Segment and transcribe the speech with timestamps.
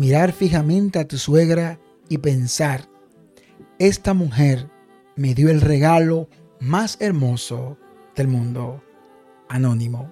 [0.00, 2.88] mirar fijamente a tu suegra y pensar,
[3.78, 4.70] esta mujer
[5.14, 6.26] me dio el regalo
[6.58, 7.76] más hermoso
[8.16, 8.82] del mundo.
[9.50, 10.10] Anónimo.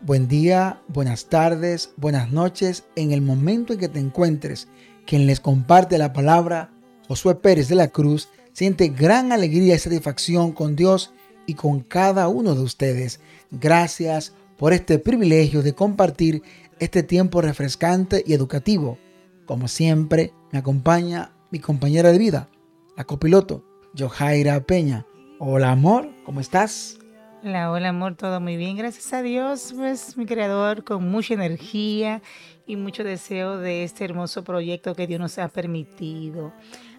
[0.00, 2.84] Buen día, buenas tardes, buenas noches.
[2.94, 4.68] En el momento en que te encuentres,
[5.08, 6.70] quien les comparte la palabra,
[7.08, 11.12] Josué Pérez de la Cruz, siente gran alegría y satisfacción con Dios
[11.46, 13.18] y con cada uno de ustedes.
[13.50, 16.44] Gracias por este privilegio de compartir
[16.80, 18.98] este tiempo refrescante y educativo.
[19.44, 22.48] Como siempre, me acompaña mi compañera de vida,
[22.96, 23.62] la copiloto,
[23.96, 25.06] Johaira Peña.
[25.38, 26.98] Hola amor, ¿cómo estás?
[27.44, 32.22] Hola, hola amor, todo muy bien, gracias a Dios, pues mi creador con mucha energía
[32.66, 36.52] y mucho deseo de este hermoso proyecto que Dios nos ha permitido.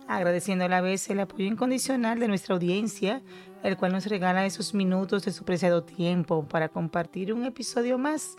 [0.08, 3.22] Agradeciendo a la vez el apoyo incondicional de nuestra audiencia,
[3.64, 8.36] el cual nos regala esos minutos de su preciado tiempo para compartir un episodio más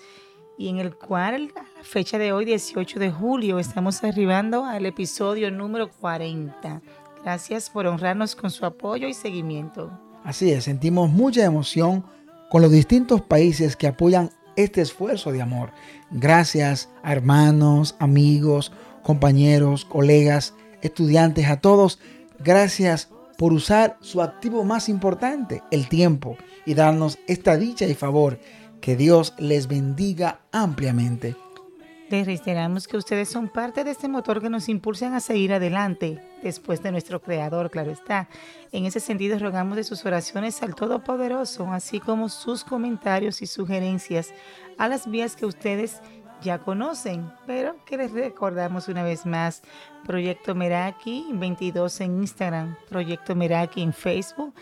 [0.59, 4.87] y en el cual a la fecha de hoy, 18 de julio, estamos arribando al
[4.87, 6.83] episodio número 40.
[7.23, 9.91] Gracias por honrarnos con su apoyo y seguimiento.
[10.25, 12.05] Así es, sentimos mucha emoción
[12.51, 15.71] con los distintos países que apoyan este esfuerzo de amor.
[16.11, 21.99] Gracias a hermanos, amigos, compañeros, colegas, estudiantes, a todos.
[22.39, 28.39] Gracias por usar su activo más importante, el tiempo, y darnos esta dicha y favor.
[28.83, 31.37] Que Dios les bendiga ampliamente.
[32.11, 36.21] Les reiteramos que ustedes son parte de este motor que nos impulsan a seguir adelante
[36.43, 38.29] después de nuestro Creador, claro está.
[38.73, 44.35] En ese sentido, rogamos de sus oraciones al Todopoderoso, así como sus comentarios y sugerencias
[44.79, 46.03] a las vías que ustedes
[46.43, 49.63] ya conocen, pero que les recordamos una vez más.
[50.05, 54.53] Proyecto Meraki 22 en Instagram, Proyecto Meraki en Facebook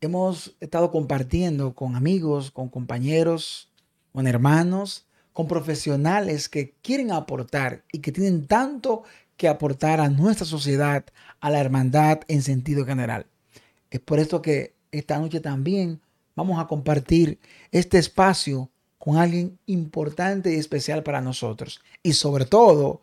[0.00, 3.72] hemos estado compartiendo con amigos, con compañeros,
[4.12, 9.02] con hermanos, con profesionales que quieren aportar y que tienen tanto
[9.36, 11.04] que aportar a nuestra sociedad,
[11.40, 13.26] a la hermandad en sentido general.
[13.90, 16.00] Es por esto que esta noche también
[16.36, 17.40] vamos a compartir
[17.72, 18.70] este espacio
[19.02, 21.80] con alguien importante y especial para nosotros.
[22.04, 23.00] Y sobre todo,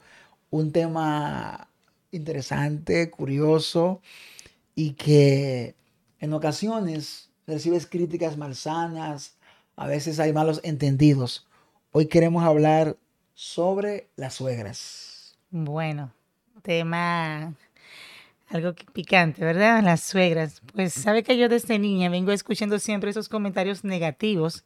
[0.50, 1.68] un tema
[2.12, 4.02] interesante, curioso
[4.76, 5.76] y que
[6.22, 9.36] en ocasiones recibes críticas malsanas,
[9.76, 11.46] a veces hay malos entendidos.
[11.92, 12.96] Hoy queremos hablar
[13.34, 15.38] sobre las suegras.
[15.50, 16.14] Bueno,
[16.62, 17.54] tema
[18.48, 19.84] algo picante, ¿verdad?
[19.84, 20.62] Las suegras.
[20.74, 24.64] Pues sabe que yo desde niña vengo escuchando siempre esos comentarios negativos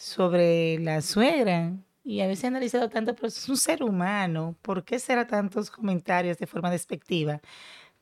[0.00, 1.74] sobre la suegra.
[2.02, 4.56] Y a veces he analizado tanto, pero es un ser humano.
[4.62, 7.40] ¿Por qué será tantos comentarios de forma despectiva?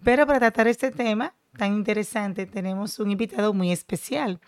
[0.04, 4.41] Pero para tratar este tema tan interesante tenemos un invitado muy especial,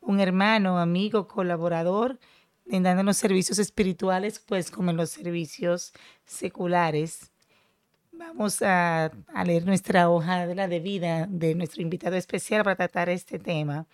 [0.00, 2.18] un hermano, amigo, colaborador,
[2.66, 5.92] en dando los servicios espirituales, pues como en los servicios
[6.24, 7.30] seculares.
[8.10, 9.12] Vamos a,
[9.46, 13.86] leer nuestra hoja de la de vida de nuestro invitado especial para tratar este tema.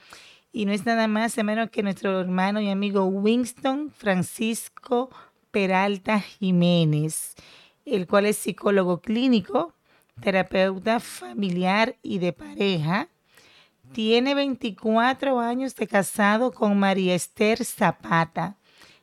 [0.57, 5.11] Y no es nada más menos que nuestro hermano y amigo Winston Francisco
[5.51, 7.35] Peralta Jiménez,
[7.85, 9.75] el cual es psicólogo clínico,
[10.21, 13.09] terapeuta familiar y de pareja.
[13.91, 18.57] Tiene 24 años de casado con María Esther Zapata,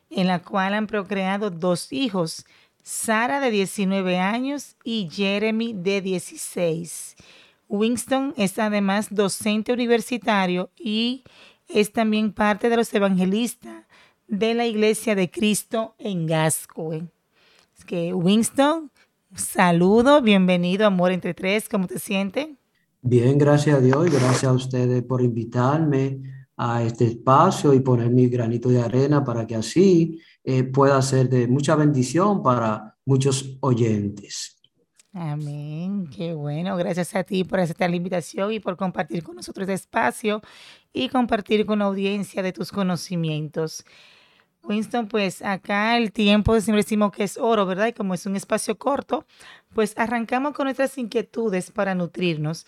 [0.10, 2.46] en la cual han procreado dos hijos,
[2.82, 7.18] Sara de 19 años y Jeremy de 16.
[7.72, 11.24] Winston es además docente universitario y
[11.70, 13.86] es también parte de los evangelistas
[14.28, 17.08] de la Iglesia de Cristo en Gascoe.
[17.78, 18.92] Es que Winston,
[19.34, 22.50] saludo, bienvenido Amor entre Tres, ¿cómo te sientes?
[23.02, 26.22] Bien, gracias a Dios y gracias a ustedes por invitarme
[26.58, 31.30] a este espacio y poner mi granito de arena para que así eh, pueda ser
[31.30, 34.61] de mucha bendición para muchos oyentes.
[35.14, 36.78] Amén, qué bueno.
[36.78, 40.42] Gracias a ti por aceptar la invitación y por compartir con nosotros este espacio
[40.94, 43.84] y compartir con la audiencia de tus conocimientos.
[44.64, 47.88] Winston, pues acá el tiempo siempre decimos que es oro, ¿verdad?
[47.88, 49.26] Y como es un espacio corto,
[49.74, 52.66] pues arrancamos con nuestras inquietudes para nutrirnos.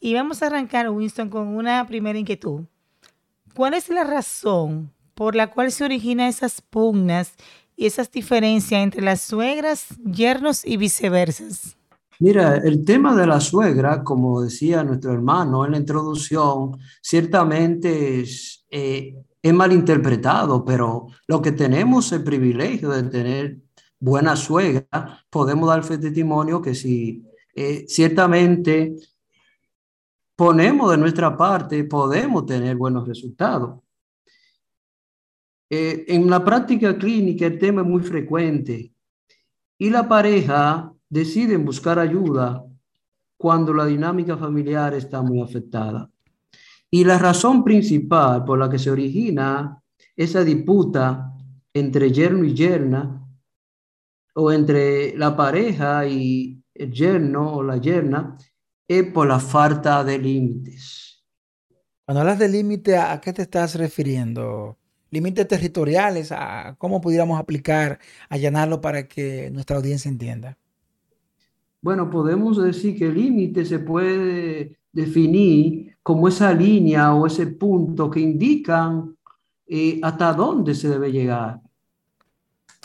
[0.00, 2.62] Y vamos a arrancar, Winston, con una primera inquietud.
[3.54, 7.34] ¿Cuál es la razón por la cual se originan esas pugnas
[7.76, 11.44] y esas diferencias entre las suegras, yernos y viceversa?
[12.22, 18.64] Mira, el tema de la suegra, como decía nuestro hermano en la introducción, ciertamente es,
[18.70, 23.58] eh, es malinterpretado, pero lo que tenemos el privilegio de tener
[23.98, 27.24] buena suegra, podemos dar fe testimonio que si
[27.56, 28.94] eh, ciertamente
[30.36, 33.80] ponemos de nuestra parte, podemos tener buenos resultados.
[35.68, 38.92] Eh, en la práctica clínica el tema es muy frecuente
[39.76, 42.64] y la pareja decide buscar ayuda
[43.36, 46.10] cuando la dinámica familiar está muy afectada.
[46.90, 49.78] Y la razón principal por la que se origina
[50.16, 51.34] esa disputa
[51.74, 53.18] entre yerno y yerna,
[54.34, 58.38] o entre la pareja y el yerno o la yerna,
[58.88, 61.22] es por la falta de límites.
[62.06, 64.78] Cuando hablas de límite, ¿a qué te estás refiriendo?
[65.10, 66.32] ¿Límites territoriales?
[66.32, 67.98] ¿A ¿Cómo pudiéramos aplicar,
[68.30, 70.56] allanarlo para que nuestra audiencia entienda?
[71.82, 78.08] Bueno, podemos decir que el límite se puede definir como esa línea o ese punto
[78.08, 79.16] que indican
[79.66, 81.60] eh, hasta dónde se debe llegar.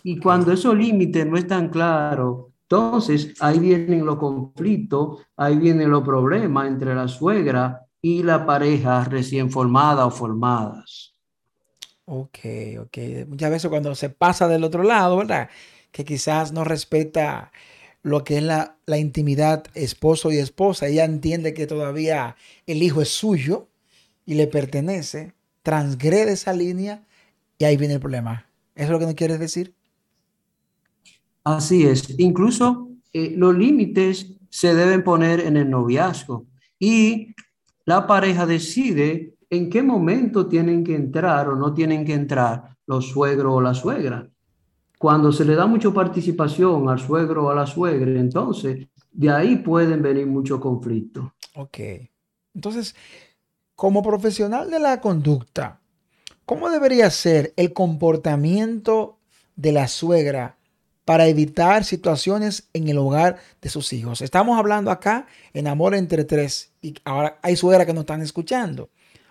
[0.03, 6.03] Y cuando esos límites no están claros, entonces ahí vienen los conflictos, ahí vienen los
[6.03, 11.13] problemas entre la suegra y la pareja recién formada o formadas.
[12.05, 12.39] Ok,
[12.79, 12.97] ok.
[13.27, 15.50] Muchas veces cuando se pasa del otro lado, ¿verdad?
[15.91, 17.51] Que quizás no respeta
[18.03, 20.88] lo que es la, intimidad esposo y esposa.
[20.88, 22.35] Ella entiende que todavía
[22.65, 23.67] el hijo es suyo
[24.25, 25.33] y le pertenece,
[25.63, 27.03] transgrede esa línea
[27.57, 28.45] y ahí viene el problema.
[28.75, 29.73] ¿Eso es lo que no quieres decir?
[31.44, 32.13] Así es.
[32.17, 36.45] Incluso eh, los límites se deben poner en el noviazgo
[36.79, 37.33] y
[37.85, 43.07] la pareja decide en qué momento tienen que entrar o no tienen que entrar los
[43.09, 44.29] suegros o la suegra.
[44.97, 49.57] Cuando se le da mucha participación al suegro o a la suegra, entonces de ahí
[49.57, 51.31] pueden venir muchos conflictos.
[51.55, 51.79] Ok.
[52.53, 52.95] Entonces,
[53.75, 55.79] como profesional de la conducta,
[56.45, 59.19] ¿cómo debería ser el comportamiento
[59.55, 60.57] de la suegra
[61.05, 64.21] para evitar situaciones en el hogar de sus hijos?
[64.21, 68.89] Estamos hablando acá en amor entre tres y ahora hay suegras que nos están escuchando.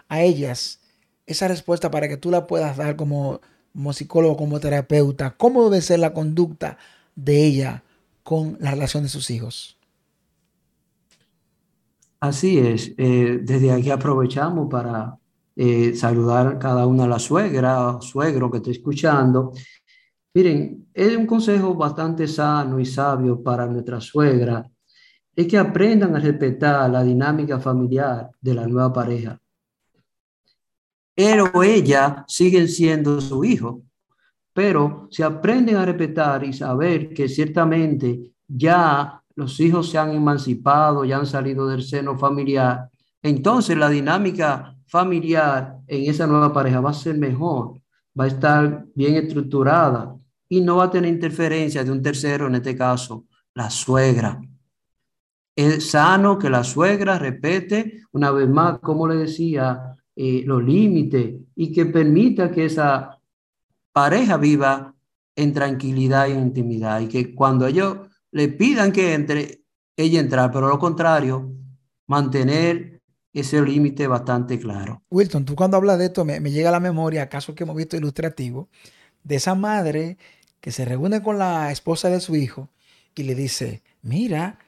[0.08, 0.80] A ellas,
[1.26, 3.40] esa respuesta para que tú la puedas dar como
[3.76, 6.78] como psicólogo, como terapeuta, cómo debe ser la conducta
[7.14, 7.82] de ella
[8.22, 9.76] con la relación de sus hijos.
[12.18, 12.94] Así es.
[12.96, 15.18] Eh, desde aquí aprovechamos para
[15.54, 19.52] eh, saludar a cada una de las suegra suegro que esté escuchando.
[20.32, 24.66] Miren, es un consejo bastante sano y sabio para nuestra suegra,
[25.34, 29.38] es que aprendan a respetar la dinámica familiar de la nueva pareja
[31.16, 33.82] él ella siguen siendo su hijo.
[34.52, 41.04] Pero si aprenden a respetar y saber que ciertamente ya los hijos se han emancipado,
[41.04, 42.90] ya han salido del seno familiar,
[43.22, 47.80] entonces la dinámica familiar en esa nueva pareja va a ser mejor,
[48.18, 50.16] va a estar bien estructurada
[50.48, 54.40] y no va a tener interferencia de un tercero, en este caso, la suegra.
[55.54, 61.34] Es sano que la suegra repete una vez más, como le decía eh, los límites
[61.54, 63.20] y que permita que esa
[63.92, 64.94] pareja viva
[65.36, 67.98] en tranquilidad y en intimidad y que cuando ellos
[68.30, 69.60] le pidan que entre,
[69.94, 71.52] ella entrar, pero lo contrario,
[72.06, 73.02] mantener
[73.34, 75.02] ese límite bastante claro.
[75.10, 77.76] Wilton, tú cuando hablas de esto me, me llega a la memoria casos que hemos
[77.76, 78.70] visto ilustrativo
[79.22, 80.16] de esa madre
[80.60, 82.70] que se reúne con la esposa de su hijo
[83.14, 84.58] y le dice, mira,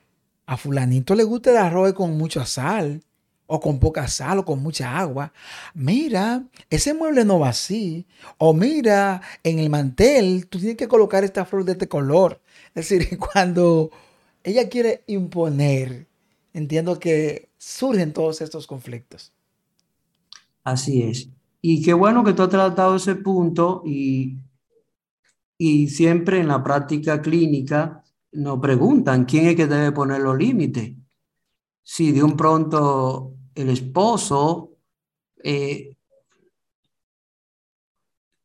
[0.45, 3.03] a fulanito le gusta el arroz con mucha sal
[3.51, 5.33] o con poca sal o con mucha agua.
[5.75, 8.07] Mira, ese mueble no va así.
[8.37, 12.41] O mira, en el mantel tú tienes que colocar esta flor de este color.
[12.75, 13.91] Es decir, cuando
[14.45, 16.07] ella quiere imponer,
[16.53, 19.33] entiendo que surgen todos estos conflictos.
[20.63, 21.31] Así es.
[21.63, 24.37] Y qué bueno que tú has tratado ese punto y,
[25.57, 30.93] y siempre en la práctica clínica nos preguntan quién es que debe poner los límites.
[31.83, 34.71] Si de un pronto el esposo
[35.43, 35.97] eh,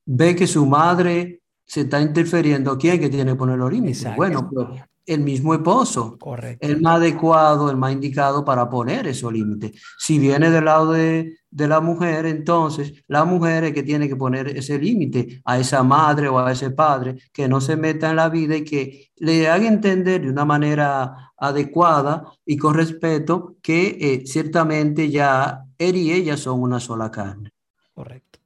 [0.05, 4.15] ve que su madre se está interfiriendo, ¿quién que tiene que poner los límites?
[4.15, 4.67] Bueno, pues,
[5.05, 6.65] el mismo esposo, Correcto.
[6.65, 9.81] el más adecuado, el más indicado para poner esos límites.
[9.97, 14.15] Si viene del lado de, de la mujer, entonces la mujer es que tiene que
[14.15, 18.15] poner ese límite a esa madre o a ese padre, que no se meta en
[18.15, 23.97] la vida y que le haga entender de una manera adecuada y con respeto que
[23.99, 27.51] eh, ciertamente ya él y ella son una sola carne.
[27.93, 28.39] Correcto.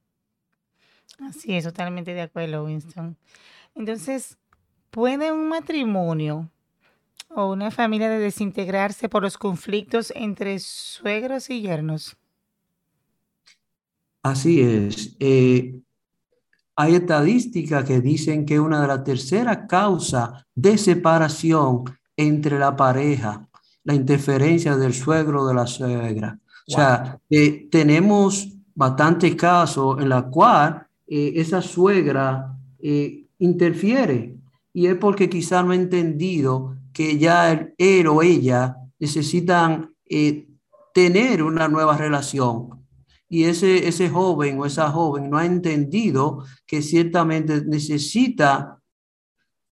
[1.20, 3.16] Así es, totalmente de acuerdo, Winston.
[3.74, 4.36] Entonces,
[4.90, 6.50] ¿puede un matrimonio
[7.30, 12.16] o una familia de desintegrarse por los conflictos entre suegros y yernos?
[14.22, 15.16] Así es.
[15.20, 15.80] Eh,
[16.76, 21.84] hay estadísticas que dicen que una de las terceras causas de separación
[22.16, 23.48] entre la pareja,
[23.84, 26.38] la interferencia del suegro o de la suegra.
[26.66, 32.54] O sea, eh, tenemos bastantes casos en los cuales eh, esa suegra
[33.38, 34.37] interfiere
[34.72, 40.48] y es porque quizá no ha entendido que ya él, él o ella necesitan eh,
[40.92, 42.78] tener una nueva relación
[43.28, 48.80] y ese, ese joven o esa joven no ha entendido que ciertamente necesita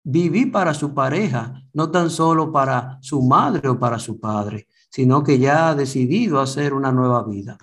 [0.03, 5.23] vivir para su pareja, no tan solo para su madre o para su padre, sino
[5.23, 7.57] que ya ha decidido hacer una nueva vida.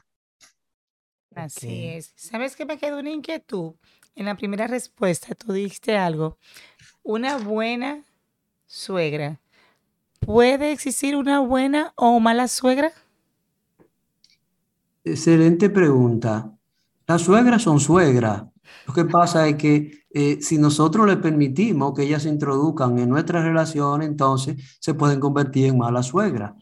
[1.35, 2.13] Así es.
[2.17, 3.75] ¿Sabes que me quedó una inquietud?
[4.15, 6.39] En la primera respuesta tú dijiste algo.
[7.09, 8.05] Una buena
[8.67, 9.41] suegra.
[10.21, 12.93] ¿Puede existir una buena o mala suegra?
[15.03, 16.53] Excelente pregunta.
[17.07, 18.43] Las suegras son suegras.
[18.87, 23.09] Lo que pasa es que eh, si nosotros le permitimos que ellas se introduzcan en
[23.09, 26.53] nuestra relación, entonces se pueden convertir en malas suegras.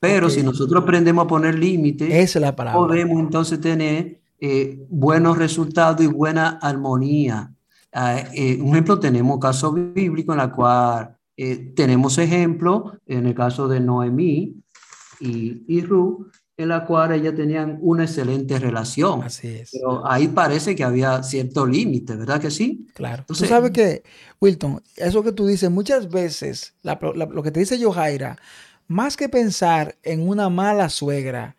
[0.00, 2.76] Pero si nosotros aprendemos a poner límites, Esa es la palabra.
[2.76, 7.54] podemos entonces tener eh, buenos resultados y buena armonía.
[7.92, 13.34] Ah, eh, un ejemplo, tenemos casos bíblicos en la cual eh, tenemos ejemplo, en el
[13.34, 14.54] caso de Noemí
[15.20, 19.22] y, y Ruth, en la cual ellas tenían una excelente relación.
[19.22, 19.70] Así es.
[19.72, 22.86] Pero ahí parece que había cierto límite, ¿verdad que sí?
[22.94, 23.20] Claro.
[23.22, 24.02] Entonces- tú sabes que,
[24.40, 28.36] Wilton, eso que tú dices, muchas veces, la- la- lo que te dice Yohaira,
[28.88, 31.56] más que pensar en una mala suegra,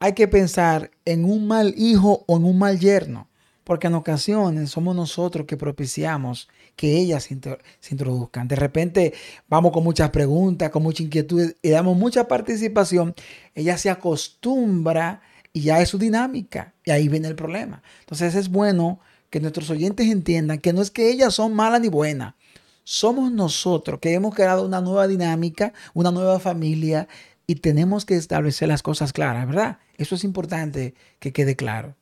[0.00, 3.27] hay que pensar en un mal hijo o en un mal yerno.
[3.68, 8.48] Porque en ocasiones somos nosotros que propiciamos que ellas se, intro- se introduzcan.
[8.48, 9.12] De repente
[9.46, 13.14] vamos con muchas preguntas, con mucha inquietud y damos mucha participación.
[13.54, 15.20] Ella se acostumbra
[15.52, 16.72] y ya es su dinámica.
[16.82, 17.82] Y ahí viene el problema.
[18.00, 21.88] Entonces es bueno que nuestros oyentes entiendan que no es que ellas son malas ni
[21.88, 22.36] buenas.
[22.84, 27.06] Somos nosotros que hemos creado una nueva dinámica, una nueva familia
[27.46, 29.76] y tenemos que establecer las cosas claras, ¿verdad?
[29.98, 31.97] Eso es importante que quede claro.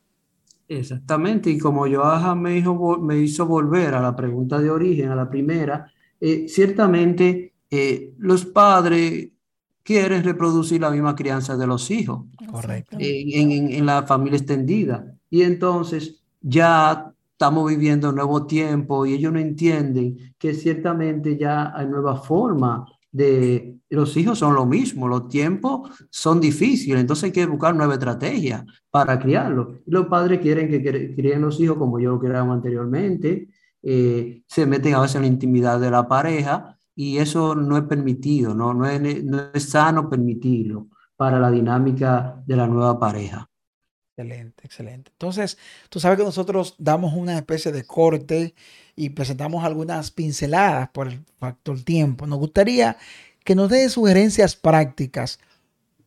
[0.68, 2.61] Exactamente, y como Joaja me
[3.00, 8.44] me hizo volver a la pregunta de origen, a la primera, eh, ciertamente eh, los
[8.46, 9.28] padres
[9.85, 12.96] quieren reproducir la misma crianza de los hijos Correcto.
[12.99, 15.16] eh, en, en- en la familia extendida.
[15.30, 21.73] Y entonces ya estamos viviendo un nuevo tiempo y ellos no entienden que ciertamente ya
[21.76, 23.79] hay nueva forma de...
[23.89, 28.67] Los hijos son lo mismo, los tiempos son difíciles, entonces hay que buscar nueva estrategia
[28.91, 29.77] para criarlos.
[29.87, 33.49] Los padres quieren que críen los hijos como yo lo criaba anteriormente,
[33.83, 37.85] eh, se meten a veces en la intimidad de la pareja y eso no es
[37.85, 43.49] permitido, no, no es, no es sano permitirlo para la dinámica de la nueva pareja.
[44.16, 45.11] Excelente, excelente.
[45.12, 45.58] Entonces,
[45.90, 48.54] tú sabes que nosotros damos una especie de corte
[48.94, 52.26] y presentamos algunas pinceladas por el factor tiempo.
[52.26, 52.96] Nos gustaría
[53.44, 55.38] que nos dé sugerencias prácticas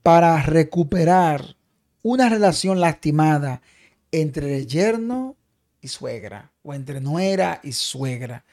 [0.01, 1.55] para recuperar
[2.01, 3.61] una relación lastimada
[4.11, 5.35] entre yerno
[5.81, 8.43] y suegra o entre nuera y suegra.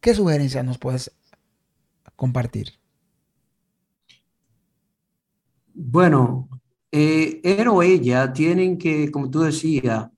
[0.00, 1.12] ¿Qué sugerencias nos puedes
[2.16, 2.72] compartir?
[5.74, 6.48] Bueno,
[6.92, 10.08] eh, él o ella tienen que, como tú decías,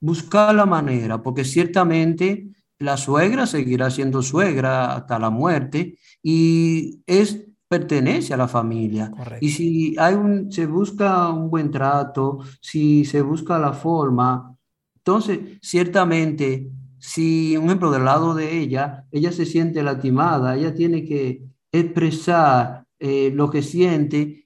[0.00, 7.46] buscar la manera, porque ciertamente la suegra seguirá siendo suegra hasta la muerte y es
[7.68, 9.10] pertenece a la familia.
[9.10, 9.44] Correcto.
[9.44, 14.56] Y si hay un, se busca un buen trato, si se busca la forma,
[14.96, 21.04] entonces ciertamente, si un ejemplo del lado de ella, ella se siente lastimada, ella tiene
[21.04, 21.42] que
[21.72, 24.45] expresar eh, lo que siente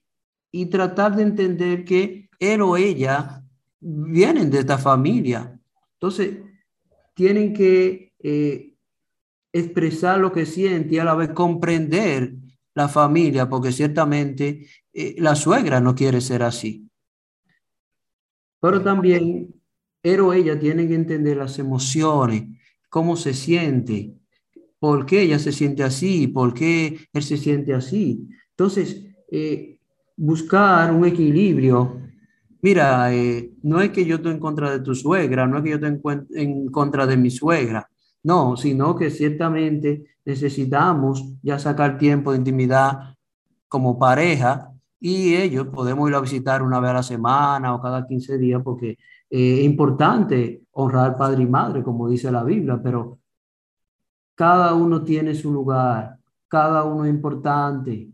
[0.53, 3.43] y tratar de entender que él o ella
[3.81, 5.59] vienen de esta familia.
[5.95, 6.39] Entonces,
[7.15, 8.75] tienen que eh,
[9.53, 12.35] expresar lo que siente y a la vez comprender
[12.75, 16.89] la familia, porque ciertamente eh, la suegra no quiere ser así.
[18.61, 19.55] Pero también
[20.03, 22.45] él o ella tienen que entender las emociones,
[22.89, 24.15] cómo se siente,
[24.79, 28.29] por qué ella se siente así, por qué él se siente así.
[28.51, 29.80] Entonces, eh,
[30.21, 31.99] buscar un equilibrio.
[32.61, 35.71] Mira, eh, no es que yo estoy en contra de tu suegra, no es que
[35.71, 37.89] yo estoy en contra de mi suegra,
[38.23, 43.17] no, sino que ciertamente necesitamos ya sacar tiempo de intimidad
[43.67, 48.07] como pareja y ellos podemos ir a visitar una vez a la semana o cada
[48.07, 48.91] 15 días porque
[49.31, 53.21] eh, es importante honrar padre y madre, como dice la Biblia, pero
[54.35, 58.11] cada uno tiene su lugar, cada uno es importante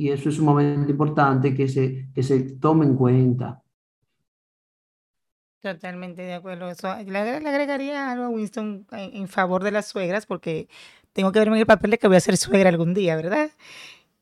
[0.00, 3.62] y eso es sumamente importante que se, que se tome en cuenta.
[5.60, 6.70] Totalmente de acuerdo.
[6.70, 10.70] Eso, le, agregaría algo a Winston en, en, favor de las suegras, porque
[11.12, 13.50] tengo que verme en el papel de que voy a ser suegra algún día, ¿verdad?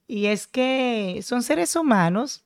[0.09, 2.43] Y es que son seres humanos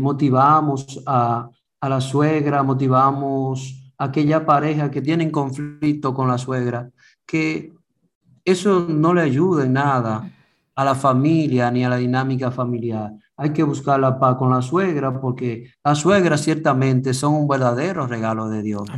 [0.00, 1.48] motivamos a,
[1.80, 6.90] a, la suegra, motivamos a aquella pareja que tienen conflicto con la suegra,
[7.24, 7.72] que
[8.44, 10.28] eso no le ayuda en nada
[10.78, 14.60] a la familia ni a la dinámica familiar hay que buscar la paz con la
[14.60, 18.88] suegra porque las suegras ciertamente son un verdadero regalo de Dios.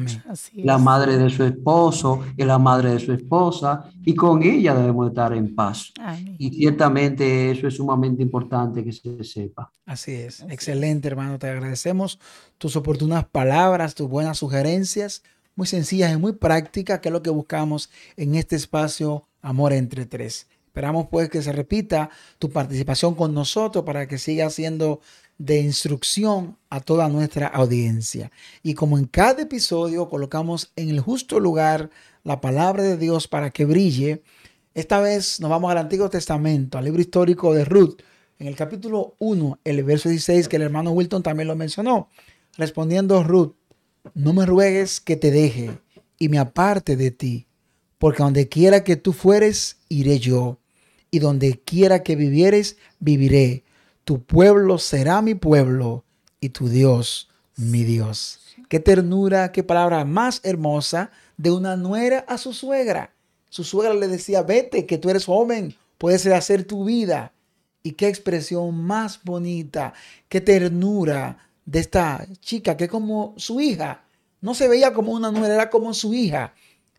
[0.54, 5.08] La madre de su esposo y la madre de su esposa y con ella debemos
[5.08, 5.92] estar en paz.
[6.38, 9.70] Y ciertamente eso es sumamente importante que se sepa.
[9.84, 10.40] Así es.
[10.48, 11.38] Excelente, hermano.
[11.38, 12.18] Te agradecemos
[12.56, 15.22] tus oportunas palabras, tus buenas sugerencias,
[15.54, 20.06] muy sencillas y muy prácticas, que es lo que buscamos en este espacio Amor entre
[20.06, 20.46] Tres.
[20.70, 25.00] Esperamos pues que se repita tu participación con nosotros para que siga siendo
[25.37, 28.30] de instrucción a toda nuestra audiencia.
[28.62, 31.90] Y como en cada episodio colocamos en el justo lugar
[32.22, 34.22] la palabra de Dios para que brille,
[34.74, 38.00] esta vez nos vamos al Antiguo Testamento, al libro histórico de Ruth,
[38.38, 42.11] en el capítulo 1, el verso 16, que el hermano Wilton también lo mencionó.
[42.56, 43.56] Respondiendo Ruth,
[44.14, 45.80] no me ruegues que te deje
[46.16, 47.48] y me aparte de ti,
[48.00, 50.56] porque donde quiera que tú fueres, iré yo
[51.10, 53.62] y donde quiera que vivieres, viviré.
[54.04, 56.04] Tu pueblo será mi pueblo
[56.40, 58.40] y tu Dios mi Dios.
[58.70, 63.12] Qué ternura, qué palabra más hermosa de una nuera a su suegra.
[63.50, 67.34] Su suegra le decía, vete, que tú eres joven, puedes hacer tu vida.
[67.82, 69.92] Y qué expresión más bonita,
[70.30, 71.36] qué ternura
[71.66, 74.04] de esta chica que como su hija.
[74.40, 76.54] No se veía como una nuera, era como su hija.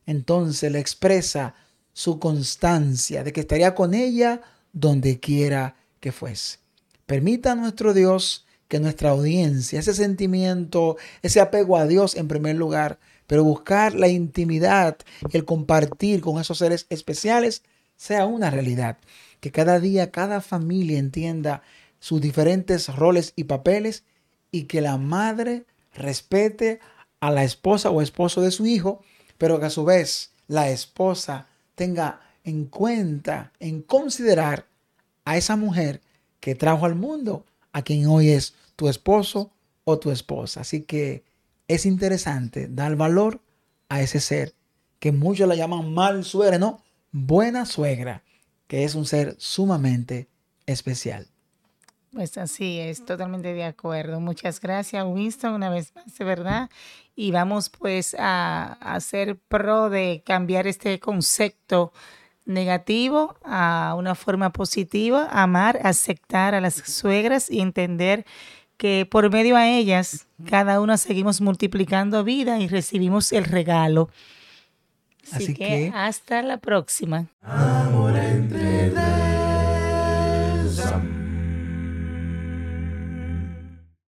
[0.05, 1.55] Entonces le expresa
[1.93, 4.41] su constancia de que estaría con ella
[4.73, 6.59] donde quiera que fuese.
[7.05, 12.55] Permita a nuestro Dios que nuestra audiencia, ese sentimiento, ese apego a Dios en primer
[12.55, 14.97] lugar, pero buscar la intimidad,
[15.31, 17.63] el compartir con esos seres especiales,
[17.97, 18.97] sea una realidad.
[19.41, 21.63] Que cada día cada familia entienda
[21.99, 24.05] sus diferentes roles y papeles
[24.51, 26.79] y que la madre respete
[27.19, 29.03] a la esposa o esposo de su hijo,
[29.41, 34.67] pero que a su vez la esposa tenga en cuenta, en considerar
[35.25, 35.99] a esa mujer
[36.39, 39.49] que trajo al mundo, a quien hoy es tu esposo
[39.83, 40.61] o tu esposa.
[40.61, 41.23] Así que
[41.67, 43.41] es interesante dar valor
[43.89, 44.53] a ese ser
[44.99, 48.21] que muchos la llaman mal suegra, no, buena suegra,
[48.67, 50.27] que es un ser sumamente
[50.67, 51.29] especial.
[52.13, 54.19] Pues así es, totalmente de acuerdo.
[54.19, 56.69] Muchas gracias, Winston, una vez más, de verdad.
[57.15, 61.93] Y vamos pues a, a hacer pro de cambiar este concepto
[62.45, 68.25] negativo a una forma positiva, amar, aceptar a las suegras y entender
[68.75, 74.09] que por medio a ellas cada una seguimos multiplicando vida y recibimos el regalo.
[75.31, 77.27] Así, Así que, que- hasta la próxima.
[77.41, 78.89] Amor entre